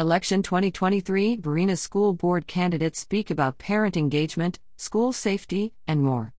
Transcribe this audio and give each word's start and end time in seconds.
Election 0.00 0.42
2023 0.42 1.36
Varina 1.36 1.76
School 1.76 2.14
Board 2.14 2.46
candidates 2.46 2.98
speak 2.98 3.30
about 3.30 3.58
parent 3.58 3.98
engagement, 3.98 4.58
school 4.78 5.12
safety, 5.12 5.74
and 5.86 6.02
more. 6.02 6.32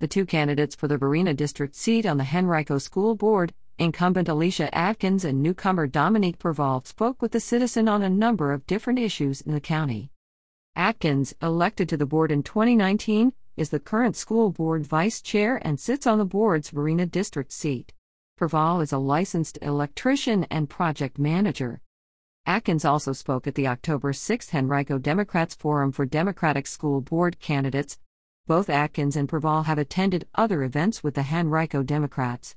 The 0.00 0.06
two 0.06 0.26
candidates 0.26 0.74
for 0.74 0.86
the 0.86 0.98
Varina 0.98 1.32
district 1.32 1.74
seat 1.74 2.04
on 2.04 2.18
the 2.18 2.28
Henrico 2.30 2.76
School 2.76 3.14
Board, 3.14 3.54
incumbent 3.78 4.28
Alicia 4.28 4.68
Atkins 4.76 5.24
and 5.24 5.42
newcomer 5.42 5.88
Domonique 5.88 6.36
Pervall, 6.36 6.86
spoke 6.86 7.22
with 7.22 7.32
the 7.32 7.40
citizen 7.40 7.88
on 7.88 8.02
a 8.02 8.10
number 8.10 8.52
of 8.52 8.66
different 8.66 8.98
issues 8.98 9.40
in 9.40 9.54
the 9.54 9.58
county. 9.58 10.10
Atkins, 10.76 11.32
elected 11.40 11.88
to 11.88 11.96
the 11.96 12.04
board 12.04 12.30
in 12.30 12.42
2019, 12.42 13.32
is 13.56 13.70
the 13.70 13.80
current 13.80 14.14
school 14.14 14.50
board 14.50 14.86
vice 14.86 15.22
chair 15.22 15.58
and 15.62 15.80
sits 15.80 16.06
on 16.06 16.18
the 16.18 16.26
board's 16.26 16.68
Varina 16.68 17.06
district 17.06 17.50
seat. 17.50 17.94
Perval 18.36 18.82
is 18.82 18.92
a 18.92 18.98
licensed 18.98 19.58
electrician 19.62 20.44
and 20.50 20.68
project 20.68 21.18
manager. 21.18 21.80
Atkins 22.46 22.84
also 22.84 23.14
spoke 23.14 23.46
at 23.46 23.54
the 23.54 23.66
October 23.66 24.12
6 24.12 24.54
Henrico 24.54 24.98
Democrats 24.98 25.54
Forum 25.54 25.92
for 25.92 26.04
Democratic 26.04 26.66
School 26.66 27.00
Board 27.00 27.40
candidates. 27.40 27.98
Both 28.46 28.68
Atkins 28.68 29.16
and 29.16 29.26
Pervall 29.26 29.64
have 29.64 29.78
attended 29.78 30.28
other 30.34 30.62
events 30.62 31.02
with 31.02 31.14
the 31.14 31.28
Henrico 31.32 31.82
Democrats. 31.82 32.54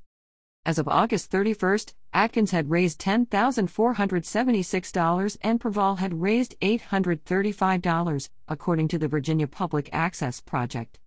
As 0.66 0.78
of 0.78 0.90
August 0.90 1.32
31, 1.32 1.80
Atkins 2.12 2.52
had 2.52 2.70
raised 2.70 3.00
$10,476 3.00 5.38
and 5.42 5.62
Pervall 5.62 6.00
had 6.00 6.22
raised 6.22 6.60
$835, 6.60 8.30
according 8.50 8.90
to 8.90 8.98
the 8.98 9.08
Virginia 9.08 9.48
Public 9.48 9.90
Access 9.94 10.42
Project. 10.42 11.00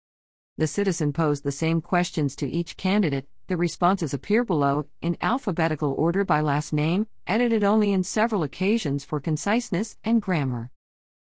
The 0.57 0.67
citizen 0.67 1.13
posed 1.13 1.45
the 1.45 1.53
same 1.53 1.83
questions 1.83 2.35
to 2.37 2.49
each 2.49 2.79
candidate. 2.79 3.29
The 3.51 3.57
responses 3.57 4.15
appear 4.15 4.45
below, 4.45 4.87
in 5.03 5.17
alphabetical 5.21 5.93
order 5.99 6.25
by 6.25 6.41
last 6.41 6.73
name, 6.73 7.09
edited 7.27 7.65
only 7.65 7.93
in 7.93 8.05
several 8.05 8.45
occasions 8.45 9.05
for 9.05 9.19
conciseness 9.19 9.97
and 10.05 10.23
grammar. 10.23 10.71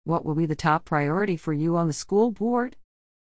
What 0.04 0.24
will 0.24 0.36
be 0.36 0.46
the 0.46 0.54
top 0.54 0.84
priority 0.84 1.36
for 1.36 1.52
you 1.52 1.76
on 1.76 1.88
the 1.88 1.92
school 1.92 2.30
board? 2.30 2.76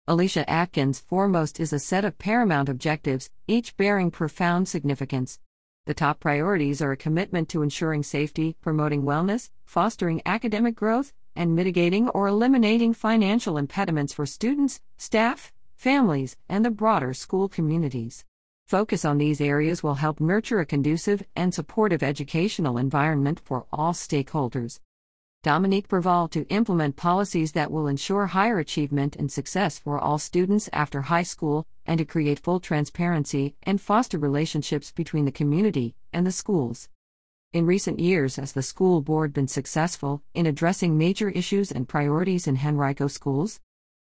Alicia 0.07 0.49
Atkins' 0.49 1.01
foremost 1.01 1.59
is 1.59 1.73
a 1.73 1.81
set 1.81 2.05
of 2.05 2.17
paramount 2.17 2.69
objectives, 2.69 3.29
each 3.49 3.77
bearing 3.77 4.13
profound 4.13 4.69
significance. 4.69 5.41
The 5.87 5.95
top 5.95 6.21
priorities 6.21 6.81
are 6.81 6.93
a 6.93 6.97
commitment 6.97 7.49
to 7.49 7.63
ensuring 7.63 8.05
safety, 8.05 8.55
promoting 8.61 9.03
wellness, 9.03 9.51
fostering 9.65 10.23
academic 10.25 10.77
growth, 10.77 11.13
and 11.35 11.57
mitigating 11.57 12.09
or 12.11 12.29
eliminating 12.29 12.95
financial 12.95 13.59
impediments 13.59 14.13
for 14.13 14.27
students, 14.27 14.81
staff, 14.97 15.53
families, 15.75 16.37
and 16.49 16.65
the 16.65 16.71
broader 16.71 17.13
school 17.13 17.49
communities. 17.49 18.25
Focus 18.67 19.05
on 19.05 19.19
these 19.19 19.41
areas 19.41 19.85
will 19.85 19.95
help 19.95 20.19
nurture 20.19 20.59
a 20.59 20.67
conducive 20.67 21.23
and 21.37 21.55
supportive 21.55 22.03
educational 22.03 22.79
environment 22.79 23.41
for 23.45 23.65
all 23.73 23.93
stakeholders. 23.93 24.81
Domonique 25.45 25.87
Pervall 25.87 26.29
to 26.33 26.49
implement 26.49 26.97
policies 26.97 27.53
that 27.53 27.71
will 27.71 27.87
ensure 27.87 28.27
higher 28.27 28.59
achievement 28.59 29.15
and 29.15 29.31
success 29.31 29.79
for 29.79 30.01
all 30.01 30.19
students 30.19 30.69
after 30.73 31.03
high 31.03 31.23
school, 31.23 31.65
and 31.87 31.99
to 31.99 32.05
create 32.05 32.41
full 32.41 32.59
transparency 32.59 33.55
and 33.63 33.81
foster 33.81 34.19
relationships 34.19 34.91
between 34.91 35.27
the 35.27 35.31
community 35.31 35.95
and 36.13 36.27
the 36.27 36.33
schools. 36.33 36.89
In 37.53 37.67
recent 37.67 38.01
years, 38.01 38.35
has 38.35 38.53
the 38.53 38.65
school 38.65 39.01
board 39.01 39.33
been 39.33 39.47
successful 39.47 40.23
in 40.35 40.45
addressing 40.45 40.99
major 40.99 41.29
issues 41.31 41.71
and 41.71 41.89
priorities 41.89 42.49
in 42.49 42.59
Henrico 42.67 43.07
schools? 43.07 43.61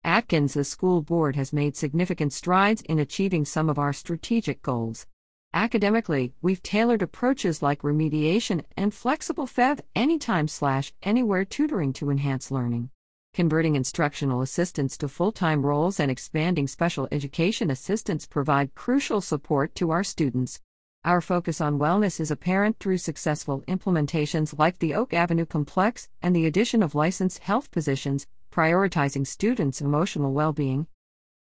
Atkins, 0.08 0.66
school 0.66 1.02
board 1.02 1.36
has 1.36 1.52
made 1.52 1.76
significant 1.76 2.32
strides 2.32 2.80
in 2.80 2.98
achieving 2.98 3.44
some 3.44 3.68
of 3.68 3.78
our 3.78 3.92
strategic 3.92 4.62
goals. 4.62 5.06
Academically, 5.52 6.32
we've 6.40 6.62
tailored 6.62 7.02
approaches 7.02 7.60
like 7.60 7.82
remediation 7.82 8.64
and 8.74 8.94
flexible 8.94 9.46
FEV 9.46 9.80
anytime 9.94 10.48
slash 10.48 10.94
anywhere 11.02 11.44
tutoring 11.44 11.92
to 11.92 12.08
enhance 12.08 12.50
learning. 12.50 12.88
Converting 13.34 13.76
instructional 13.76 14.40
assistants 14.40 14.96
to 14.96 15.08
full 15.08 15.30
time 15.30 15.66
roles 15.66 16.00
and 16.00 16.10
expanding 16.10 16.66
special 16.66 17.06
education 17.12 17.70
assistants 17.70 18.26
provide 18.26 18.74
crucial 18.74 19.20
support 19.20 19.74
to 19.74 19.90
our 19.90 20.02
students. 20.02 20.58
Our 21.04 21.20
focus 21.20 21.60
on 21.60 21.78
wellness 21.78 22.18
is 22.18 22.30
apparent 22.30 22.78
through 22.78 22.96
successful 22.96 23.62
implementations 23.68 24.58
like 24.58 24.78
the 24.78 24.94
Oak 24.94 25.12
Avenue 25.12 25.44
Complex 25.44 26.08
and 26.22 26.34
the 26.34 26.46
addition 26.46 26.82
of 26.82 26.94
licensed 26.94 27.40
health 27.40 27.70
positions, 27.70 28.26
prioritizing 28.50 29.26
students' 29.26 29.80
emotional 29.80 30.32
well 30.32 30.52
being. 30.52 30.86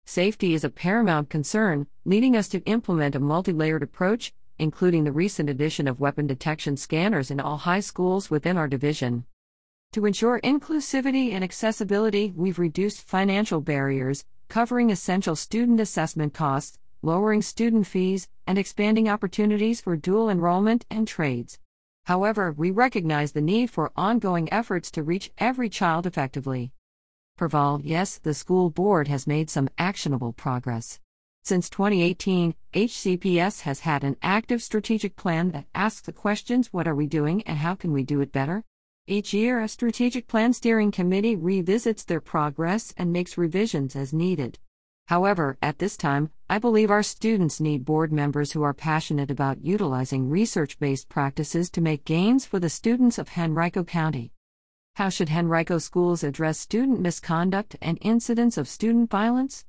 Safety 0.05 0.53
is 0.53 0.63
a 0.63 0.69
paramount 0.69 1.29
concern, 1.29 1.87
leading 2.05 2.35
us 2.35 2.47
to 2.49 2.63
implement 2.65 3.15
a 3.15 3.19
multi 3.19 3.53
layered 3.53 3.83
approach, 3.83 4.33
including 4.57 5.03
the 5.03 5.11
recent 5.11 5.49
addition 5.49 5.87
of 5.87 5.99
weapon 5.99 6.27
detection 6.27 6.75
scanners 6.75 7.31
in 7.31 7.39
all 7.39 7.57
high 7.57 7.79
schools 7.79 8.29
within 8.29 8.57
our 8.57 8.67
division. 8.67 9.25
To 9.93 10.05
ensure 10.05 10.39
inclusivity 10.41 11.31
and 11.31 11.43
accessibility, 11.43 12.33
we've 12.35 12.59
reduced 12.59 13.07
financial 13.07 13.61
barriers, 13.61 14.25
covering 14.47 14.91
essential 14.91 15.35
student 15.35 15.79
assessment 15.79 16.33
costs, 16.33 16.77
lowering 17.01 17.41
student 17.41 17.87
fees, 17.87 18.27
and 18.45 18.57
expanding 18.57 19.07
opportunities 19.07 19.79
for 19.79 19.95
dual 19.95 20.29
enrollment 20.29 20.85
and 20.89 21.07
trades. 21.07 21.59
However, 22.05 22.51
we 22.51 22.71
recognize 22.71 23.31
the 23.31 23.41
need 23.41 23.69
for 23.69 23.91
ongoing 23.95 24.51
efforts 24.51 24.91
to 24.91 25.03
reach 25.03 25.31
every 25.37 25.69
child 25.69 26.05
effectively. 26.05 26.71
Pervall, 27.39 27.79
yes, 27.85 28.17
the 28.17 28.33
school 28.33 28.69
board 28.69 29.07
has 29.07 29.25
made 29.25 29.49
some 29.49 29.69
actionable 29.77 30.33
progress. 30.33 30.99
Since 31.41 31.69
2018, 31.69 32.53
HCPS 32.73 33.61
has 33.61 33.79
had 33.79 34.03
an 34.03 34.17
active 34.21 34.61
strategic 34.61 35.15
plan 35.15 35.51
that 35.51 35.67
asks 35.73 36.01
the 36.01 36.11
questions 36.11 36.73
what 36.73 36.85
are 36.85 36.95
we 36.95 37.07
doing 37.07 37.41
and 37.43 37.59
how 37.59 37.75
can 37.75 37.93
we 37.93 38.03
do 38.03 38.19
it 38.19 38.33
better? 38.33 38.65
Each 39.07 39.33
year, 39.33 39.61
a 39.61 39.69
strategic 39.69 40.27
plan 40.27 40.51
steering 40.51 40.91
committee 40.91 41.37
revisits 41.37 42.03
their 42.03 42.19
progress 42.19 42.93
and 42.97 43.13
makes 43.13 43.37
revisions 43.37 43.95
as 43.95 44.11
needed. 44.11 44.59
However, 45.07 45.57
at 45.61 45.79
this 45.79 45.95
time, 45.95 46.31
I 46.49 46.57
believe 46.57 46.91
our 46.91 47.03
students 47.03 47.61
need 47.61 47.85
board 47.85 48.11
members 48.11 48.51
who 48.51 48.63
are 48.63 48.73
passionate 48.73 49.31
about 49.31 49.63
utilizing 49.63 50.27
research 50.27 50.77
based 50.77 51.07
practices 51.07 51.69
to 51.69 51.79
make 51.79 52.03
gains 52.03 52.45
for 52.45 52.59
the 52.59 52.69
students 52.69 53.17
of 53.17 53.37
Henrico 53.37 53.85
County. 53.85 54.33
How 54.99 55.07
should 55.07 55.29
Henrico 55.29 55.77
schools 55.77 56.25
address 56.25 56.59
student 56.59 56.99
misconduct 56.99 57.77
and 57.81 57.97
incidents 58.01 58.57
of 58.57 58.67
student 58.67 59.09
violence? 59.09 59.63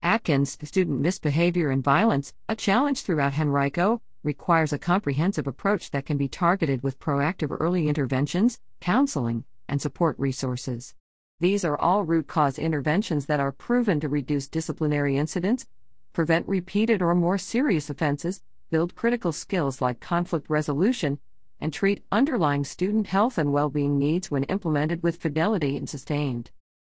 Atkins, 0.00 0.56
Student 0.64 0.98
Misbehavior 1.02 1.68
and 1.68 1.84
Violence, 1.84 2.32
a 2.48 2.56
challenge 2.56 3.02
throughout 3.02 3.38
Henrico, 3.38 4.00
requires 4.22 4.72
a 4.72 4.78
comprehensive 4.78 5.46
approach 5.46 5.90
that 5.90 6.06
can 6.06 6.16
be 6.16 6.26
targeted 6.26 6.82
with 6.82 6.98
proactive 6.98 7.54
early 7.60 7.86
interventions, 7.86 8.60
counseling, 8.80 9.44
and 9.68 9.82
support 9.82 10.18
resources. 10.18 10.94
These 11.38 11.66
are 11.66 11.78
all 11.78 12.04
root 12.04 12.26
cause 12.26 12.58
interventions 12.58 13.26
that 13.26 13.40
are 13.40 13.52
proven 13.52 14.00
to 14.00 14.08
reduce 14.08 14.48
disciplinary 14.48 15.18
incidents, 15.18 15.66
prevent 16.14 16.48
repeated 16.48 17.02
or 17.02 17.14
more 17.14 17.36
serious 17.36 17.90
offenses, 17.90 18.42
build 18.70 18.94
critical 18.94 19.32
skills 19.32 19.82
like 19.82 20.00
conflict 20.00 20.48
resolution, 20.48 21.18
and 21.62 21.72
treat 21.72 22.04
underlying 22.10 22.64
student 22.64 23.06
health 23.06 23.38
and 23.38 23.52
well 23.52 23.70
being 23.70 23.96
needs 23.96 24.32
when 24.32 24.42
implemented 24.44 25.00
with 25.00 25.16
fidelity 25.16 25.76
and 25.76 25.88
sustained. 25.88 26.50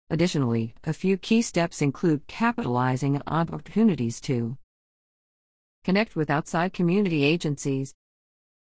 Additionally, 0.09 0.73
a 0.85 0.93
few 0.93 1.17
key 1.17 1.41
steps 1.41 1.81
include 1.81 2.25
capitalizing 2.25 3.21
on 3.27 3.49
opportunities 3.49 4.21
to 4.21 4.57
connect 5.83 6.15
with 6.15 6.29
outside 6.29 6.71
community 6.71 7.25
agencies, 7.25 7.93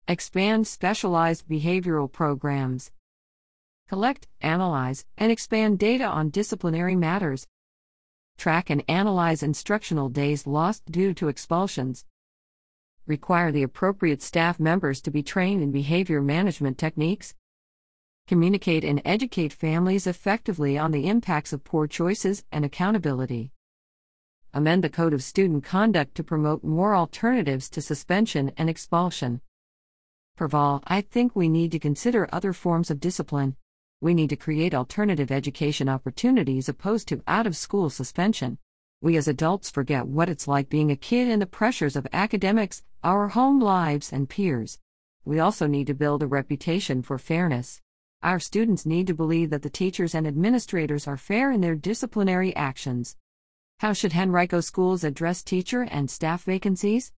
expand 0.07 0.65
specialized 0.65 1.47
behavioral 1.47 2.11
programs, 2.11 2.91
collect, 3.87 4.27
analyze, 4.41 5.05
and 5.15 5.31
expand 5.31 5.77
data 5.77 6.05
on 6.05 6.31
disciplinary 6.31 6.95
matters, 6.95 7.45
track 8.39 8.71
and 8.71 8.83
analyze 8.87 9.43
instructional 9.43 10.09
days 10.09 10.47
lost 10.47 10.83
due 10.91 11.13
to 11.13 11.27
expulsions, 11.27 12.03
require 13.05 13.51
the 13.51 13.63
appropriate 13.63 14.21
staff 14.21 14.59
members 14.59 15.01
to 15.01 15.11
be 15.11 15.23
trained 15.23 15.61
in 15.61 15.71
behavior 15.71 16.21
management 16.21 16.77
techniques, 16.77 17.35
communicate 18.27 18.83
and 18.83 19.01
educate 19.03 19.51
families 19.51 20.07
effectively 20.07 20.77
on 20.77 20.91
the 20.91 21.07
impacts 21.07 21.51
of 21.51 21.63
poor 21.63 21.87
choices 21.87 22.43
and 22.51 22.63
accountability. 22.63 23.51
Amend 24.53 24.83
the 24.83 24.89
Code 24.89 25.13
of 25.13 25.23
Student 25.23 25.63
Conduct 25.63 26.15
to 26.15 26.23
promote 26.23 26.63
more 26.63 26.95
alternatives 26.95 27.69
to 27.71 27.81
suspension 27.81 28.51
and 28.55 28.69
expulsion. 28.69 29.41
Pervall, 30.37 30.81
I 30.85 31.01
think 31.01 31.35
we 31.35 31.49
need 31.49 31.71
to 31.73 31.79
consider 31.79 32.29
other 32.31 32.53
forms 32.53 32.89
of 32.89 32.99
discipline. 32.99 33.55
We 33.99 34.13
need 34.13 34.29
to 34.29 34.35
create 34.35 34.73
alternative 34.73 35.31
education 35.31 35.89
opportunities 35.89 36.69
opposed 36.69 37.07
to 37.09 37.23
out 37.27 37.47
of 37.47 37.57
school 37.57 37.89
suspension 37.89 38.57
we 39.03 39.17
as 39.17 39.27
adults 39.27 39.69
forget 39.69 40.07
what 40.07 40.29
it's 40.29 40.47
like 40.47 40.69
being 40.69 40.89
a 40.89 40.95
kid 40.95 41.27
and 41.27 41.41
the 41.41 41.45
pressures 41.45 41.97
of 41.97 42.07
academics, 42.13 42.83
our 43.03 43.27
home 43.27 43.59
lives, 43.59 44.13
and 44.13 44.29
peers. 44.29 44.79
We 45.25 45.39
also 45.39 45.67
need 45.67 45.87
to 45.87 45.93
build 45.93 46.23
a 46.23 46.27
reputation 46.27 47.01
for 47.01 47.17
fairness. 47.17 47.81
Our 48.21 48.39
students 48.39 48.85
need 48.85 49.07
to 49.07 49.13
believe 49.13 49.49
that 49.49 49.61
the 49.61 49.69
teachers 49.69 50.15
and 50.15 50.25
administrators 50.25 51.05
are 51.05 51.17
fair 51.17 51.51
in 51.51 51.59
their 51.59 51.75
disciplinary 51.75 52.55
actions. 52.55 53.17
How 53.79 53.91
should 53.91 54.15
Henrico 54.15 54.61
schools 54.61 55.03
address 55.03 55.43
teacher 55.43 55.81
and 55.81 56.09
staff 56.09 56.45
vacancies? 56.45 57.11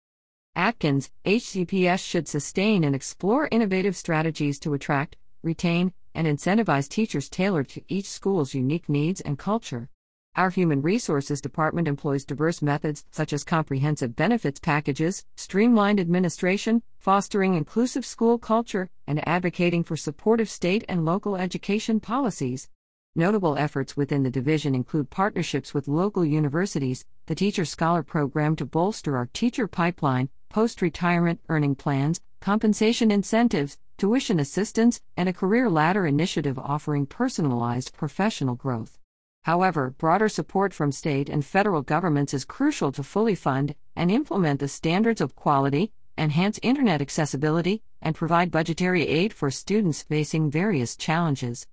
Atkins, 0.56 1.10
HCPS 1.26 2.02
should 2.02 2.26
sustain 2.26 2.82
and 2.82 2.94
explore 2.94 3.46
innovative 3.52 3.94
strategies 3.94 4.58
to 4.60 4.72
attract, 4.72 5.18
retain, 5.42 5.92
and 6.14 6.26
incentivize 6.26 6.88
teachers 6.88 7.28
tailored 7.28 7.68
to 7.68 7.82
each 7.88 8.08
school's 8.08 8.54
unique 8.54 8.88
needs 8.88 9.20
and 9.20 9.38
culture. 9.38 9.90
Our 10.36 10.50
Human 10.50 10.82
Resources 10.82 11.40
Department 11.40 11.86
employs 11.86 12.24
diverse 12.24 12.60
methods 12.60 13.04
such 13.12 13.32
as 13.32 13.44
comprehensive 13.44 14.16
benefits 14.16 14.58
packages, 14.58 15.24
streamlined 15.36 16.00
administration, 16.00 16.82
fostering 16.98 17.54
inclusive 17.54 18.04
school 18.04 18.38
culture, 18.38 18.90
and 19.06 19.26
advocating 19.28 19.84
for 19.84 19.96
supportive 19.96 20.50
state 20.50 20.84
and 20.88 21.04
local 21.04 21.36
education 21.36 22.00
policies. 22.00 22.68
Notable 23.14 23.56
efforts 23.56 23.96
within 23.96 24.24
the 24.24 24.30
division 24.30 24.74
include 24.74 25.08
partnerships 25.08 25.72
with 25.72 25.86
local 25.86 26.24
universities, 26.24 27.06
the 27.26 27.36
Teacher 27.36 27.64
Scholar 27.64 28.02
Program 28.02 28.56
to 28.56 28.66
bolster 28.66 29.16
our 29.16 29.28
teacher 29.32 29.68
pipeline, 29.68 30.30
post 30.48 30.82
retirement 30.82 31.38
earning 31.48 31.76
plans, 31.76 32.20
compensation 32.40 33.12
incentives, 33.12 33.78
tuition 33.98 34.40
assistance, 34.40 35.00
and 35.16 35.28
a 35.28 35.32
career 35.32 35.70
ladder 35.70 36.06
initiative 36.06 36.58
offering 36.58 37.06
personalized 37.06 37.92
professional 37.92 38.56
growth. 38.56 38.98
However, 39.44 39.90
broader 39.90 40.30
support 40.30 40.72
from 40.72 40.90
state 40.90 41.28
and 41.28 41.44
federal 41.44 41.82
governments 41.82 42.32
is 42.32 42.46
crucial 42.46 42.90
to 42.92 43.02
fully 43.02 43.34
fund 43.34 43.74
and 43.94 44.10
implement 44.10 44.58
the 44.58 44.68
standards 44.68 45.20
of 45.20 45.36
quality, 45.36 45.92
enhance 46.16 46.58
internet 46.62 47.02
accessibility, 47.02 47.82
and 48.00 48.14
provide 48.14 48.50
budgetary 48.50 49.06
aid 49.06 49.34
for 49.34 49.50
students 49.50 50.02
facing 50.02 50.50
various 50.50 50.96
challenges. 50.96 51.66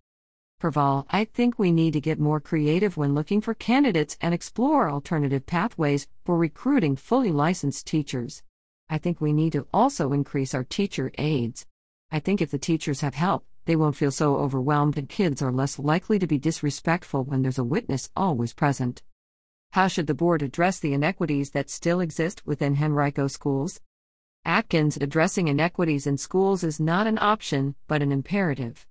Pervall, 0.59 1.05
I 1.09 1.23
think 1.23 1.57
we 1.57 1.71
need 1.71 1.93
to 1.93 2.01
get 2.01 2.19
more 2.19 2.41
creative 2.41 2.97
when 2.97 3.15
looking 3.15 3.39
for 3.39 3.53
candidates 3.53 4.17
and 4.19 4.33
explore 4.33 4.89
alternative 4.89 5.45
pathways 5.45 6.07
for 6.25 6.37
recruiting 6.37 6.97
fully 6.97 7.31
licensed 7.31 7.87
teachers. 7.87 8.43
I 8.89 8.97
think 8.97 9.21
we 9.21 9.31
need 9.31 9.53
to 9.53 9.65
also 9.73 10.11
increase 10.11 10.53
our 10.53 10.65
teacher 10.65 11.11
aides. 11.17 11.65
I 12.11 12.19
think 12.19 12.41
if 12.41 12.51
the 12.51 12.59
teachers 12.59 12.99
have 12.99 13.15
help, 13.15 13.45
they 13.65 13.75
won't 13.75 13.95
feel 13.95 14.11
so 14.11 14.37
overwhelmed 14.37 14.97
and 14.97 15.07
kids 15.07 15.41
are 15.41 15.51
less 15.51 15.77
likely 15.77 16.17
to 16.19 16.27
be 16.27 16.37
disrespectful 16.37 17.23
when 17.23 17.41
there's 17.41 17.59
a 17.59 17.63
witness 17.63 18.09
always 18.15 18.53
present. 18.53 19.01
How 19.71 19.87
should 19.87 20.07
the 20.07 20.13
board 20.13 20.41
address 20.41 20.79
the 20.79 20.93
inequities 20.93 21.51
that 21.51 21.69
still 21.69 21.99
exist 21.99 22.45
within 22.45 22.75
Henrico 22.81 23.27
schools? 23.27 23.79
Atkins 24.43 24.97
addressing 24.97 25.47
inequities 25.47 26.07
in 26.07 26.17
schools 26.17 26.63
is 26.63 26.79
not 26.79 27.07
an 27.07 27.19
option, 27.21 27.75
but 27.87 28.01
an 28.01 28.11
imperative. 28.11 28.87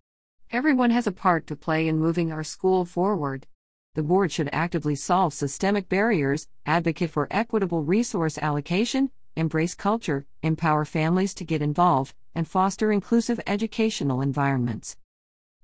Everyone 0.52 0.90
has 0.90 1.06
a 1.06 1.12
part 1.12 1.46
to 1.48 1.56
play 1.56 1.86
in 1.86 1.98
moving 1.98 2.32
our 2.32 2.44
school 2.44 2.84
forward. 2.84 3.46
The 3.94 4.02
board 4.02 4.30
should 4.30 4.48
actively 4.52 4.94
solve 4.94 5.34
systemic 5.34 5.88
barriers, 5.88 6.48
advocate 6.64 7.10
for 7.10 7.26
equitable 7.30 7.82
resource 7.82 8.38
allocation, 8.38 9.10
embrace 9.36 9.74
culture, 9.74 10.26
empower 10.42 10.84
families 10.84 11.34
to 11.34 11.44
get 11.44 11.60
involved, 11.60 12.14
and 12.34 12.46
foster 12.46 12.92
inclusive 12.92 13.40
educational 13.46 14.20
environments. 14.20 14.96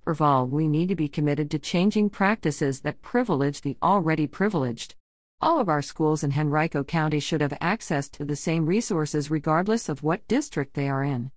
For 0.03 0.17
all, 0.23 0.47
we 0.47 0.69
need 0.69 0.89
to 0.89 0.97
be 0.97 1.09
committed 1.09 1.51
to 1.51 1.59
changing 1.59 2.11
practices 2.11 2.81
that 2.83 3.03
privilege 3.03 3.63
the 3.63 3.77
already 3.83 4.27
privileged. 4.27 4.95
All 5.41 5.59
of 5.59 5.69
our 5.69 5.83
schools 5.83 6.23
in 6.23 6.33
Henrico 6.33 6.85
County 6.85 7.21
should 7.21 7.41
have 7.41 7.59
access 7.61 8.09
to 8.11 8.25
the 8.25 8.37
same 8.37 8.67
resources 8.67 9.31
regardless 9.31 9.89
of 9.89 10.03
what 10.03 10.27
district 10.29 10.75
they 10.75 10.89
are 10.89 11.03
in. 11.03 11.31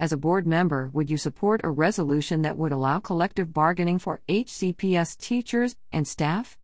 As 0.00 0.12
a 0.12 0.16
board 0.16 0.46
member, 0.46 0.90
would 0.92 1.10
you 1.10 1.16
support 1.16 1.60
a 1.62 1.70
resolution 1.70 2.42
that 2.42 2.56
would 2.56 2.72
allow 2.72 2.98
collective 2.98 3.52
bargaining 3.52 3.98
for 3.98 4.22
HCPS 4.28 5.16
teachers 5.16 5.76
and 5.92 6.08
staff? 6.08 6.58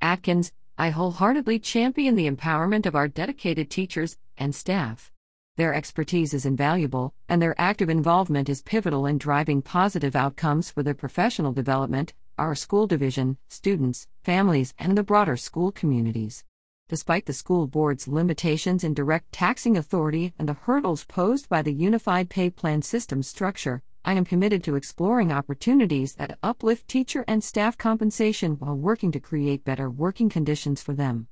Atkins, 0.00 0.52
I 0.78 0.90
wholeheartedly 0.90 1.58
champion 1.58 2.14
the 2.14 2.30
empowerment 2.30 2.86
of 2.86 2.94
our 2.94 3.06
dedicated 3.06 3.70
teachers 3.70 4.16
and 4.38 4.54
staff. 4.54 5.12
Their 5.60 5.74
expertise 5.74 6.32
is 6.32 6.46
invaluable, 6.46 7.12
and 7.28 7.42
their 7.42 7.54
active 7.60 7.90
involvement 7.90 8.48
is 8.48 8.62
pivotal 8.62 9.04
in 9.04 9.18
driving 9.18 9.60
positive 9.60 10.16
outcomes 10.16 10.70
for 10.70 10.82
their 10.82 10.94
professional 10.94 11.52
development, 11.52 12.14
our 12.38 12.54
school 12.54 12.86
division, 12.86 13.36
students, 13.50 14.08
families, 14.24 14.72
and 14.78 14.96
the 14.96 15.02
broader 15.02 15.36
school 15.36 15.70
communities. 15.70 16.44
Despite 16.88 17.26
the 17.26 17.34
school 17.34 17.66
board's 17.66 18.08
limitations 18.08 18.84
in 18.84 18.94
direct 18.94 19.32
taxing 19.32 19.76
authority 19.76 20.32
and 20.38 20.48
the 20.48 20.54
hurdles 20.54 21.04
posed 21.04 21.50
by 21.50 21.60
the 21.60 21.74
unified 21.74 22.30
pay 22.30 22.48
plan 22.48 22.80
system 22.80 23.22
structure, 23.22 23.82
I 24.02 24.14
am 24.14 24.24
committed 24.24 24.64
to 24.64 24.76
exploring 24.76 25.30
opportunities 25.30 26.14
that 26.14 26.38
uplift 26.42 26.88
teacher 26.88 27.22
and 27.28 27.44
staff 27.44 27.76
compensation 27.76 28.52
while 28.52 28.76
working 28.76 29.12
to 29.12 29.20
create 29.20 29.62
better 29.62 29.90
working 29.90 30.30
conditions 30.30 30.82
for 30.82 30.94
them. 30.94 31.28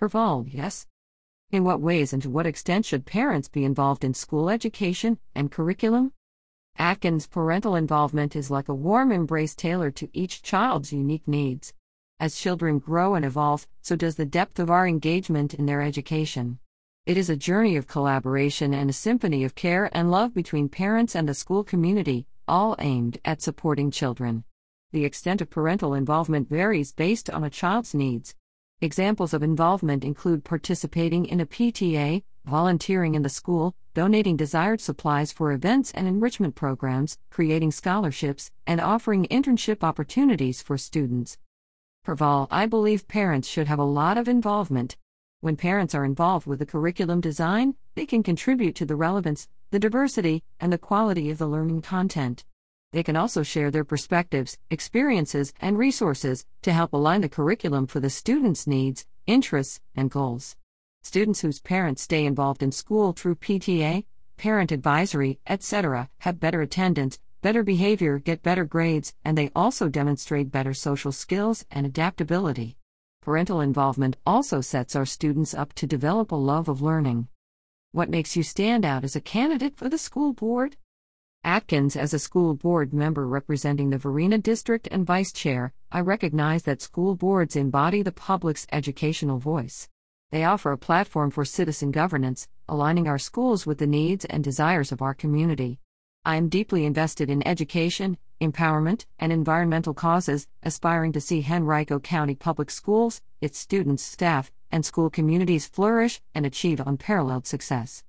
Pervall, 0.00 0.46
yes? 0.48 0.86
In 1.52 1.62
what 1.62 1.80
ways 1.80 2.12
and 2.12 2.20
to 2.22 2.30
what 2.30 2.44
extent 2.44 2.84
should 2.84 3.06
parents 3.06 3.48
be 3.48 3.64
involved 3.64 4.02
in 4.02 4.14
school 4.14 4.50
education 4.50 5.20
and 5.32 5.50
curriculum? 5.50 6.12
Atkins' 6.76 7.28
parental 7.28 7.76
involvement 7.76 8.34
is 8.34 8.50
like 8.50 8.68
a 8.68 8.74
warm 8.74 9.12
embrace 9.12 9.54
tailored 9.54 9.94
to 9.96 10.10
each 10.12 10.42
child's 10.42 10.92
unique 10.92 11.28
needs. 11.28 11.72
As 12.18 12.34
children 12.34 12.80
grow 12.80 13.14
and 13.14 13.24
evolve, 13.24 13.68
so 13.80 13.94
does 13.94 14.16
the 14.16 14.26
depth 14.26 14.58
of 14.58 14.70
our 14.70 14.88
engagement 14.88 15.54
in 15.54 15.66
their 15.66 15.82
education. 15.82 16.58
It 17.06 17.16
is 17.16 17.30
a 17.30 17.36
journey 17.36 17.76
of 17.76 17.86
collaboration 17.86 18.74
and 18.74 18.90
a 18.90 18.92
symphony 18.92 19.44
of 19.44 19.54
care 19.54 19.88
and 19.96 20.10
love 20.10 20.34
between 20.34 20.68
parents 20.68 21.14
and 21.14 21.28
the 21.28 21.34
school 21.34 21.62
community, 21.62 22.26
all 22.48 22.74
aimed 22.80 23.20
at 23.24 23.40
supporting 23.40 23.92
children. 23.92 24.42
The 24.90 25.04
extent 25.04 25.40
of 25.40 25.50
parental 25.50 25.94
involvement 25.94 26.48
varies 26.48 26.90
based 26.90 27.30
on 27.30 27.44
a 27.44 27.50
child's 27.50 27.94
needs. 27.94 28.34
Examples 28.82 29.32
of 29.32 29.42
involvement 29.42 30.04
include 30.04 30.44
participating 30.44 31.24
in 31.24 31.40
a 31.40 31.46
PTA, 31.46 32.22
volunteering 32.44 33.14
in 33.14 33.22
the 33.22 33.30
school, 33.30 33.74
donating 33.94 34.36
desired 34.36 34.82
supplies 34.82 35.32
for 35.32 35.50
events 35.50 35.92
and 35.92 36.06
enrichment 36.06 36.54
programs, 36.54 37.16
creating 37.30 37.70
scholarships, 37.70 38.50
and 38.66 38.78
offering 38.78 39.24
internship 39.28 39.82
opportunities 39.82 40.60
for 40.60 40.76
students. 40.76 41.38
Pervall, 42.04 42.48
I 42.50 42.66
believe 42.66 43.08
parents 43.08 43.48
should 43.48 43.66
have 43.66 43.78
a 43.78 43.84
lot 43.84 44.18
of 44.18 44.28
involvement. 44.28 44.98
When 45.40 45.56
parents 45.56 45.94
are 45.94 46.04
involved 46.04 46.46
with 46.46 46.58
the 46.58 46.66
curriculum 46.66 47.22
design, 47.22 47.76
they 47.94 48.04
can 48.04 48.22
contribute 48.22 48.74
to 48.74 48.84
the 48.84 48.94
relevance, 48.94 49.48
the 49.70 49.78
diversity, 49.78 50.42
and 50.60 50.70
the 50.70 50.76
quality 50.76 51.30
of 51.30 51.38
the 51.38 51.48
learning 51.48 51.80
content. 51.80 52.44
They 52.96 53.02
can 53.02 53.14
also 53.14 53.42
share 53.42 53.70
their 53.70 53.84
perspectives, 53.84 54.56
experiences, 54.70 55.52
and 55.60 55.76
resources 55.76 56.46
to 56.62 56.72
help 56.72 56.94
align 56.94 57.20
the 57.20 57.28
curriculum 57.28 57.86
for 57.86 58.00
the 58.00 58.08
students' 58.08 58.66
needs, 58.66 59.04
interests, 59.26 59.82
and 59.94 60.10
goals. 60.10 60.56
Students 61.02 61.42
whose 61.42 61.60
parents 61.60 62.00
stay 62.00 62.24
involved 62.24 62.62
in 62.62 62.72
school 62.72 63.12
through 63.12 63.34
PTA, 63.34 64.06
parent 64.38 64.72
advisory, 64.72 65.38
etc., 65.46 66.08
have 66.20 66.40
better 66.40 66.62
attendance, 66.62 67.18
better 67.42 67.62
behavior, 67.62 68.18
get 68.18 68.42
better 68.42 68.64
grades, 68.64 69.12
and 69.26 69.36
they 69.36 69.50
also 69.54 69.90
demonstrate 69.90 70.50
better 70.50 70.72
social 70.72 71.12
skills 71.12 71.66
and 71.70 71.84
adaptability. 71.84 72.78
Parental 73.20 73.60
involvement 73.60 74.16
also 74.24 74.62
sets 74.62 74.96
our 74.96 75.04
students 75.04 75.52
up 75.52 75.74
to 75.74 75.86
develop 75.86 76.32
a 76.32 76.34
love 76.34 76.66
of 76.66 76.80
learning. 76.80 77.28
What 77.92 78.08
makes 78.08 78.36
you 78.36 78.42
stand 78.42 78.86
out 78.86 79.04
as 79.04 79.14
a 79.14 79.20
candidate 79.20 79.76
for 79.76 79.90
the 79.90 79.98
school 79.98 80.32
board? 80.32 80.78
Atkins, 81.46 81.94
as 81.94 82.12
a 82.12 82.18
school 82.18 82.54
board 82.54 82.92
member 82.92 83.24
representing 83.24 83.90
the 83.90 83.98
Varina 83.98 84.36
District 84.36 84.88
and 84.90 85.06
vice 85.06 85.32
chair, 85.32 85.72
I 85.92 86.00
recognize 86.00 86.64
that 86.64 86.82
school 86.82 87.14
boards 87.14 87.54
embody 87.54 88.02
the 88.02 88.10
public's 88.10 88.66
educational 88.72 89.38
voice. 89.38 89.88
They 90.32 90.42
offer 90.42 90.72
a 90.72 90.76
platform 90.76 91.30
for 91.30 91.44
citizen 91.44 91.92
governance, 91.92 92.48
aligning 92.68 93.06
our 93.06 93.16
schools 93.16 93.64
with 93.64 93.78
the 93.78 93.86
needs 93.86 94.24
and 94.24 94.42
desires 94.42 94.90
of 94.90 95.00
our 95.00 95.14
community. 95.14 95.78
I 96.24 96.34
am 96.34 96.48
deeply 96.48 96.84
invested 96.84 97.30
in 97.30 97.46
education, 97.46 98.18
empowerment, 98.40 99.06
and 99.20 99.32
environmental 99.32 99.94
causes, 99.94 100.48
aspiring 100.64 101.12
to 101.12 101.20
see 101.20 101.46
Henrico 101.48 102.00
County 102.00 102.34
Public 102.34 102.72
Schools, 102.72 103.22
its 103.40 103.56
students, 103.56 104.02
staff, 104.02 104.50
and 104.72 104.84
school 104.84 105.10
communities 105.10 105.68
flourish 105.68 106.20
and 106.34 106.44
achieve 106.44 106.82
unparalleled 106.84 107.46
success. 107.46 108.02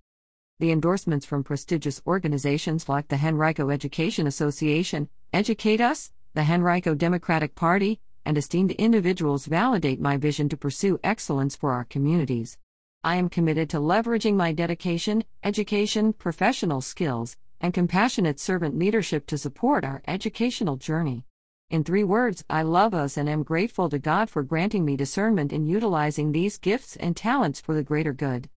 The 0.60 0.72
endorsements 0.72 1.24
from 1.24 1.44
prestigious 1.44 2.02
organizations 2.08 2.90
like 2.90 3.10
the 3.10 3.20
Henrico 3.24 3.70
Education 3.70 4.26
Association, 4.26 5.08
Educate 5.32 5.80
Us, 5.80 6.12
the 6.34 6.42
Henrico 6.42 6.96
Democratic 6.96 7.54
Party, 7.54 8.00
and 8.26 8.40
esteemed 8.40 8.72
individuals 8.72 9.46
validate 9.46 10.02
my 10.02 10.18
vision 10.18 10.50
to 10.50 10.58
pursue 10.58 11.00
excellence 11.04 11.56
for 11.56 11.74
our 11.74 11.84
communities. 11.84 12.58
I 13.04 13.18
am 13.18 13.30
committed 13.30 13.70
to 13.70 13.78
leveraging 13.78 14.34
my 14.34 14.52
dedication, 14.52 15.26
education, 15.44 16.12
professional 16.12 16.82
skills, 16.82 17.38
and 17.62 17.72
compassionate 17.72 18.40
servant 18.40 18.80
leadership 18.80 19.28
to 19.28 19.38
support 19.38 19.86
our 19.86 20.02
educational 20.08 20.76
journey. 20.76 21.24
In 21.70 21.84
three 21.84 22.04
words, 22.04 22.44
I 22.50 22.64
love 22.64 22.96
us 22.96 23.16
and 23.16 23.30
am 23.30 23.44
grateful 23.44 23.90
to 23.90 24.00
God 24.00 24.28
for 24.28 24.42
granting 24.42 24.86
me 24.86 24.98
discernment 24.98 25.54
in 25.54 25.68
utilizing 25.68 26.32
these 26.32 26.58
gifts 26.58 26.96
and 26.96 27.16
talents 27.16 27.62
for 27.62 27.76
the 27.76 27.84
greater 27.84 28.14
good. 28.14 28.50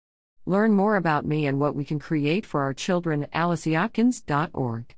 Learn 0.47 0.73
more 0.73 0.97
about 0.97 1.27
me 1.27 1.47
and 1.47 1.61
what 1.61 1.75
we 1.75 1.85
can 1.85 1.99
create 1.99 2.47
for 2.47 2.63
our 2.63 2.75
children 2.75 3.25
at 3.25 3.33
alicyatkins.org. 3.33 4.95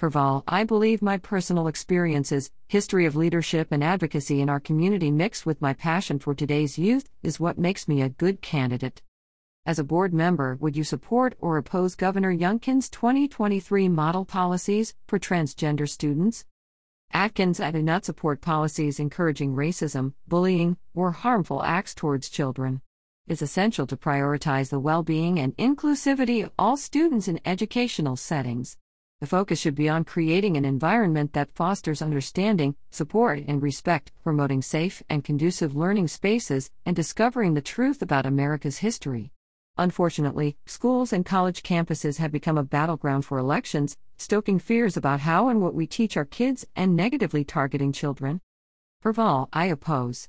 Pervall, 0.00 0.42
I 0.48 0.64
believe 0.64 1.02
my 1.02 1.18
personal 1.18 1.68
experiences, 1.68 2.50
history 2.68 3.04
of 3.04 3.16
leadership 3.16 3.68
and 3.70 3.84
advocacy 3.84 4.40
in 4.40 4.48
our 4.48 4.58
community 4.58 5.10
mixed 5.10 5.44
with 5.44 5.60
my 5.60 5.74
passion 5.74 6.18
for 6.18 6.34
today's 6.34 6.78
youth 6.78 7.10
is 7.22 7.38
what 7.38 7.58
makes 7.58 7.86
me 7.86 8.00
a 8.00 8.08
good 8.08 8.40
candidate. 8.40 9.02
As 9.66 9.78
a 9.78 9.84
board 9.84 10.14
member, 10.14 10.56
would 10.58 10.74
you 10.74 10.84
support 10.84 11.36
or 11.38 11.58
oppose 11.58 11.94
Governor 11.94 12.34
Youngkin's 12.34 12.88
2023 12.88 13.90
model 13.90 14.24
policies 14.24 14.94
for 15.06 15.18
transgender 15.18 15.86
students? 15.86 16.46
Atkins, 17.12 17.60
I 17.60 17.70
do 17.70 17.82
not 17.82 18.06
support 18.06 18.40
policies 18.40 18.98
encouraging 18.98 19.54
racism, 19.54 20.14
bullying, 20.26 20.78
or 20.94 21.10
harmful 21.10 21.62
acts 21.62 21.94
towards 21.94 22.30
children. 22.30 22.80
It's 23.30 23.42
essential 23.42 23.86
to 23.86 23.96
prioritize 23.96 24.70
the 24.70 24.80
well 24.80 25.04
being 25.04 25.38
and 25.38 25.56
inclusivity 25.56 26.42
of 26.42 26.50
all 26.58 26.76
students 26.76 27.28
in 27.28 27.38
educational 27.44 28.16
settings. 28.16 28.76
The 29.20 29.28
focus 29.28 29.60
should 29.60 29.76
be 29.76 29.88
on 29.88 30.02
creating 30.02 30.56
an 30.56 30.64
environment 30.64 31.32
that 31.34 31.52
fosters 31.52 32.02
understanding, 32.02 32.74
support, 32.90 33.44
and 33.46 33.62
respect, 33.62 34.10
promoting 34.24 34.62
safe 34.62 35.00
and 35.08 35.22
conducive 35.22 35.76
learning 35.76 36.08
spaces, 36.08 36.72
and 36.84 36.96
discovering 36.96 37.54
the 37.54 37.60
truth 37.60 38.02
about 38.02 38.26
America's 38.26 38.78
history. 38.78 39.30
Unfortunately, 39.78 40.56
schools 40.66 41.12
and 41.12 41.24
college 41.24 41.62
campuses 41.62 42.18
have 42.18 42.32
become 42.32 42.58
a 42.58 42.64
battleground 42.64 43.24
for 43.24 43.38
elections, 43.38 43.96
stoking 44.18 44.58
fears 44.58 44.96
about 44.96 45.20
how 45.20 45.46
and 45.46 45.62
what 45.62 45.76
we 45.76 45.86
teach 45.86 46.16
our 46.16 46.24
kids 46.24 46.66
and 46.74 46.96
negatively 46.96 47.44
targeting 47.44 47.92
children. 47.92 48.40
Pervall, 49.04 49.46
I 49.52 49.66
oppose. 49.66 50.28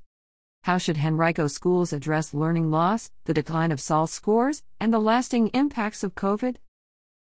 How 0.64 0.78
should 0.78 1.00
Henrico 1.00 1.48
schools 1.48 1.92
address 1.92 2.36
learning 2.36 2.70
loss, 2.70 3.10
the 3.26 3.34
decline 3.34 3.72
of 3.72 3.82
SOLs 3.82 4.12
scores, 4.12 4.62
and 4.80 4.94
the 4.94 5.00
lasting 5.00 5.48
impacts 5.56 6.04
of 6.04 6.14
COVID? 6.14 6.58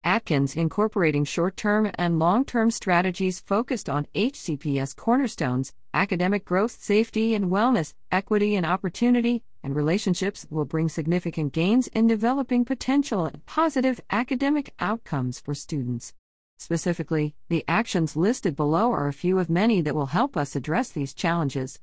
Atkins 0.03 0.55
incorporating 0.55 1.23
short 1.23 1.55
term 1.55 1.91
and 1.99 2.17
long 2.17 2.45
term 2.45 2.71
strategies 2.71 3.39
focused 3.39 3.89
on 3.89 4.07
HCPS 4.15 4.95
cornerstones, 4.95 5.73
academic 5.93 6.45
growth, 6.45 6.71
safety 6.81 7.35
and 7.35 7.51
wellness, 7.51 7.93
equity 8.11 8.55
and 8.55 8.65
opportunity, 8.65 9.43
and 9.61 9.75
relationships 9.75 10.47
will 10.49 10.65
bring 10.65 10.89
significant 10.89 11.53
gains 11.53 11.87
in 11.89 12.07
developing 12.07 12.65
potential 12.65 13.25
and 13.25 13.45
positive 13.45 14.01
academic 14.09 14.73
outcomes 14.79 15.39
for 15.39 15.53
students. 15.53 16.15
Specifically, 16.57 17.35
the 17.49 17.63
actions 17.67 18.15
listed 18.15 18.55
below 18.55 18.91
are 18.91 19.07
a 19.07 19.13
few 19.13 19.37
of 19.37 19.47
many 19.47 19.79
that 19.81 19.93
will 19.93 20.07
help 20.07 20.35
us 20.35 20.55
address 20.55 20.89
these 20.89 21.13
challenges. 21.13 21.79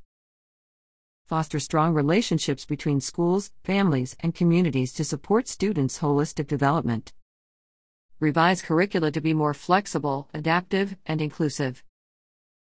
Foster 1.27 1.59
strong 1.59 1.95
relationships 1.95 2.67
between 2.67 3.01
schools, 3.01 3.51
families, 3.63 4.15
and 4.21 4.35
communities 4.35 4.93
to 4.93 5.05
support 5.05 5.49
students' 5.49 6.01
holistic 6.01 6.47
development. 6.47 7.15
Revise 8.21 8.61
curricula 8.61 9.11
to 9.11 9.23
be 9.23 9.33
more 9.33 9.55
flexible, 9.55 10.29
adaptive, 10.35 10.97
and 11.07 11.23
inclusive. 11.23 11.83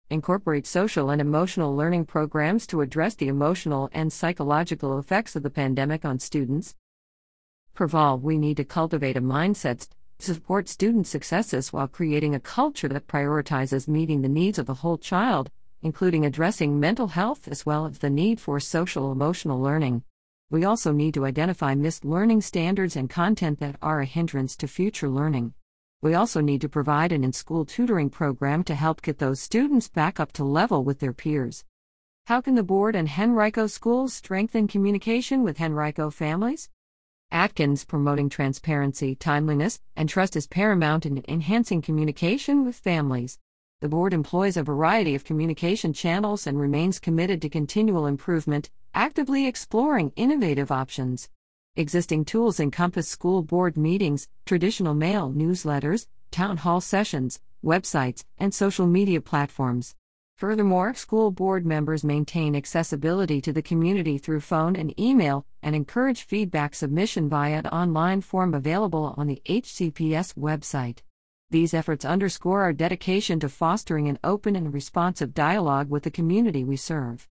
Incorporate 0.09 0.67
social 0.67 1.09
and 1.09 1.21
emotional 1.21 1.73
learning 1.73 2.07
programs 2.07 2.67
to 2.67 2.81
address 2.81 3.15
the 3.15 3.29
emotional 3.29 3.89
and 3.93 4.11
psychological 4.11 4.99
effects 4.99 5.37
of 5.37 5.43
the 5.43 5.49
pandemic 5.49 6.03
on 6.03 6.19
students. 6.19 6.75
For 7.73 7.87
we 8.17 8.37
need 8.37 8.57
to 8.57 8.65
cultivate 8.65 9.15
a 9.15 9.21
mindset 9.21 9.87
to 10.19 10.33
support 10.33 10.67
student 10.67 11.07
successes 11.07 11.71
while 11.71 11.87
creating 11.87 12.35
a 12.35 12.39
culture 12.41 12.89
that 12.89 13.07
prioritizes 13.07 13.87
meeting 13.87 14.21
the 14.21 14.27
needs 14.27 14.59
of 14.59 14.65
the 14.65 14.81
whole 14.83 14.97
child, 14.97 15.49
including 15.81 16.25
addressing 16.25 16.79
mental 16.79 17.07
health 17.07 17.47
as 17.47 17.65
well 17.65 17.85
as 17.85 17.99
the 17.99 18.09
need 18.09 18.39
for 18.39 18.59
social 18.59 19.11
emotional 19.11 19.61
learning. 19.61 20.03
We 20.49 20.65
also 20.65 20.91
need 20.91 21.13
to 21.13 21.25
identify 21.25 21.75
missed 21.75 22.03
learning 22.03 22.41
standards 22.41 22.95
and 22.95 23.09
content 23.09 23.59
that 23.59 23.77
are 23.81 24.01
a 24.01 24.05
hindrance 24.05 24.55
to 24.57 24.67
future 24.67 25.09
learning. 25.09 25.53
We 26.01 26.13
also 26.13 26.41
need 26.41 26.61
to 26.61 26.69
provide 26.69 27.11
an 27.11 27.23
in 27.23 27.31
school 27.31 27.63
tutoring 27.63 28.09
program 28.09 28.63
to 28.65 28.75
help 28.75 29.01
get 29.01 29.19
those 29.19 29.39
students 29.39 29.87
back 29.87 30.19
up 30.19 30.31
to 30.33 30.43
level 30.43 30.83
with 30.83 30.99
their 30.99 31.13
peers. 31.13 31.63
How 32.25 32.41
can 32.41 32.55
the 32.55 32.63
board 32.63 32.95
and 32.95 33.09
Henrico 33.17 33.67
schools 33.67 34.13
strengthen 34.13 34.67
communication 34.67 35.43
with 35.43 35.61
Henrico 35.61 36.09
families? 36.09 36.69
Atkins 37.31 37.85
promoting 37.85 38.29
transparency, 38.29 39.15
timeliness, 39.15 39.79
and 39.95 40.09
trust 40.09 40.35
is 40.35 40.47
paramount 40.47 41.05
in 41.05 41.23
enhancing 41.27 41.81
communication 41.81 42.65
with 42.65 42.75
families. 42.75 43.39
The 43.81 43.89
board 43.89 44.13
employs 44.13 44.57
a 44.57 44.63
variety 44.63 45.15
of 45.15 45.23
communication 45.23 45.91
channels 45.91 46.45
and 46.45 46.59
remains 46.59 46.99
committed 46.99 47.41
to 47.41 47.49
continual 47.49 48.05
improvement, 48.05 48.69
actively 48.93 49.47
exploring 49.47 50.13
innovative 50.15 50.71
options. 50.71 51.29
Existing 51.75 52.25
tools 52.25 52.59
encompass 52.59 53.07
school 53.07 53.41
board 53.41 53.77
meetings, 53.77 54.27
traditional 54.45 54.93
mail 54.93 55.33
newsletters, 55.35 56.05
town 56.29 56.57
hall 56.57 56.79
sessions, 56.79 57.39
websites, 57.65 58.23
and 58.37 58.53
social 58.53 58.85
media 58.85 59.19
platforms. 59.19 59.95
Furthermore, 60.37 60.93
school 60.93 61.31
board 61.31 61.65
members 61.65 62.03
maintain 62.03 62.55
accessibility 62.55 63.41
to 63.41 63.51
the 63.51 63.63
community 63.63 64.19
through 64.19 64.41
phone 64.41 64.75
and 64.75 64.93
email 64.99 65.43
and 65.63 65.75
encourage 65.75 66.21
feedback 66.21 66.75
submission 66.75 67.27
via 67.27 67.57
an 67.57 67.67
online 67.67 68.21
form 68.21 68.53
available 68.53 69.15
on 69.17 69.25
the 69.25 69.41
HCPS 69.47 70.35
website. 70.35 70.99
These 71.51 71.73
efforts 71.73 72.05
underscore 72.05 72.61
our 72.61 72.71
dedication 72.71 73.37
to 73.41 73.49
fostering 73.49 74.07
an 74.07 74.19
open 74.23 74.55
and 74.55 74.73
responsive 74.73 75.33
dialogue 75.33 75.89
with 75.89 76.03
the 76.03 76.09
community 76.09 76.63
we 76.63 76.77
serve. 76.77 77.27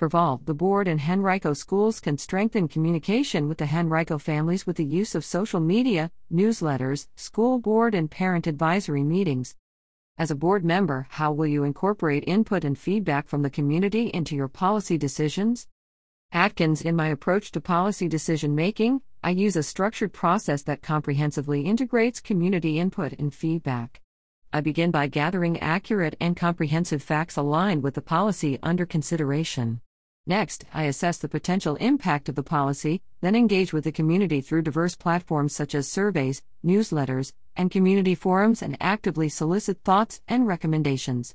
Vol, 0.00 0.40
the 0.44 0.52
board 0.52 0.88
and 0.88 1.00
Henrico 1.08 1.52
schools 1.52 2.00
can 2.00 2.18
strengthen 2.18 2.66
communication 2.66 3.48
with 3.48 3.58
the 3.58 3.68
Henrico 3.72 4.18
families 4.18 4.66
with 4.66 4.78
the 4.78 4.84
use 4.84 5.14
of 5.14 5.24
social 5.24 5.60
media, 5.60 6.10
newsletters, 6.28 7.06
school 7.14 7.60
board 7.60 7.94
and 7.94 8.10
parent 8.10 8.48
advisory 8.48 9.04
meetings. 9.04 9.54
As 10.18 10.32
a 10.32 10.34
board 10.34 10.64
member, 10.64 11.06
how 11.10 11.30
will 11.30 11.46
you 11.46 11.62
incorporate 11.62 12.24
input 12.26 12.64
and 12.64 12.76
feedback 12.76 13.28
from 13.28 13.42
the 13.42 13.50
community 13.50 14.08
into 14.08 14.34
your 14.34 14.48
policy 14.48 14.98
decisions? 14.98 15.68
Atkins, 16.34 16.80
in 16.80 16.96
my 16.96 17.08
approach 17.08 17.52
to 17.52 17.60
policy 17.60 18.08
decision 18.08 18.54
making, 18.54 19.02
I 19.22 19.30
use 19.30 19.54
a 19.54 19.62
structured 19.62 20.14
process 20.14 20.62
that 20.62 20.80
comprehensively 20.80 21.60
integrates 21.60 22.20
community 22.20 22.78
input 22.78 23.12
and 23.18 23.34
feedback. 23.34 24.00
I 24.50 24.62
begin 24.62 24.90
by 24.90 25.08
gathering 25.08 25.60
accurate 25.60 26.16
and 26.20 26.34
comprehensive 26.34 27.02
facts 27.02 27.36
aligned 27.36 27.82
with 27.82 27.94
the 27.94 28.00
policy 28.00 28.58
under 28.62 28.86
consideration. 28.86 29.82
Next, 30.26 30.64
I 30.72 30.84
assess 30.84 31.18
the 31.18 31.28
potential 31.28 31.76
impact 31.76 32.30
of 32.30 32.34
the 32.34 32.42
policy, 32.42 33.02
then 33.20 33.36
engage 33.36 33.74
with 33.74 33.84
the 33.84 33.92
community 33.92 34.40
through 34.40 34.62
diverse 34.62 34.96
platforms 34.96 35.54
such 35.54 35.74
as 35.74 35.86
surveys, 35.86 36.42
newsletters, 36.64 37.34
and 37.56 37.70
community 37.70 38.14
forums 38.14 38.62
and 38.62 38.78
actively 38.80 39.28
solicit 39.28 39.84
thoughts 39.84 40.22
and 40.28 40.46
recommendations. 40.46 41.34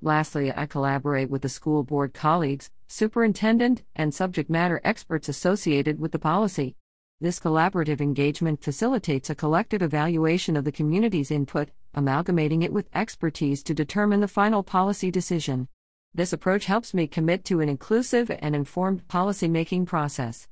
Lastly, 0.00 0.52
I 0.54 0.66
collaborate 0.66 1.28
with 1.28 1.42
the 1.42 1.48
school 1.48 1.82
board 1.82 2.14
colleagues, 2.14 2.70
superintendent, 2.86 3.82
and 3.96 4.14
subject 4.14 4.48
matter 4.48 4.80
experts 4.84 5.28
associated 5.28 5.98
with 5.98 6.12
the 6.12 6.18
policy. 6.18 6.76
This 7.20 7.40
collaborative 7.40 8.00
engagement 8.00 8.62
facilitates 8.62 9.28
a 9.28 9.34
collective 9.34 9.82
evaluation 9.82 10.56
of 10.56 10.64
the 10.64 10.70
community's 10.70 11.32
input, 11.32 11.70
amalgamating 11.94 12.62
it 12.62 12.72
with 12.72 12.88
expertise 12.94 13.64
to 13.64 13.74
determine 13.74 14.20
the 14.20 14.28
final 14.28 14.62
policy 14.62 15.10
decision. 15.10 15.66
This 16.14 16.32
approach 16.32 16.66
helps 16.66 16.94
me 16.94 17.08
commit 17.08 17.44
to 17.46 17.60
an 17.60 17.68
inclusive 17.68 18.30
and 18.38 18.54
informed 18.54 19.08
policymaking 19.08 19.86
process. 19.86 20.46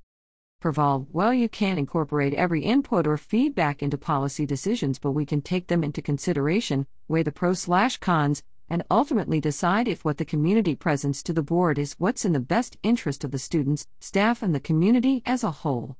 For 0.61 0.73
well, 1.13 1.33
you 1.33 1.49
can't 1.49 1.79
incorporate 1.79 2.35
every 2.35 2.63
input 2.63 3.07
or 3.07 3.17
feedback 3.17 3.81
into 3.81 3.97
policy 3.97 4.45
decisions, 4.45 4.99
but 4.99 5.13
we 5.13 5.25
can 5.25 5.43
take 5.43 5.69
them 5.69 5.85
into 5.85 6.03
consideration, 6.03 6.89
weigh 7.07 7.23
the 7.23 7.31
pros 7.31 7.61
slash 7.61 7.99
cons, 7.99 8.43
and 8.69 8.83
ultimately 8.91 9.41
decide 9.41 9.89
if 9.89 10.05
what 10.05 10.19
the 10.19 10.25
community 10.25 10.75
presents 10.75 11.23
to 11.23 11.33
the 11.33 11.43
board 11.43 11.79
is 11.79 11.95
what's 11.99 12.25
in 12.25 12.33
the 12.33 12.41
best 12.41 12.77
interest 12.83 13.25
of 13.25 13.31
the 13.31 13.39
students, 13.39 13.87
staff, 14.01 14.43
and 14.43 14.55
the 14.55 14.61
community 14.61 15.23
as 15.27 15.45
a 15.45 15.51
whole. 15.51 15.97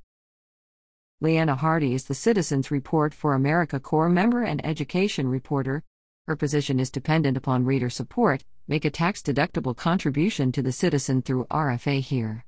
Leanna 1.19 1.55
Hardy 1.55 1.93
is 1.93 2.05
the 2.05 2.13
Citizens 2.13 2.69
Report 2.69 3.13
for 3.13 3.33
America 3.33 3.79
Corps 3.79 4.09
member 4.09 4.43
and 4.43 4.63
education 4.65 5.27
reporter. 5.27 5.83
Her 6.27 6.35
position 6.35 6.79
is 6.79 6.91
dependent 6.91 7.37
upon 7.37 7.65
reader 7.65 7.89
support. 7.89 8.43
Make 8.67 8.85
a 8.85 8.89
tax 8.89 9.21
deductible 9.21 9.75
contribution 9.75 10.51
to 10.51 10.61
the 10.61 10.71
citizen 10.71 11.21
through 11.21 11.45
RFA 11.45 12.01
here. 12.01 12.46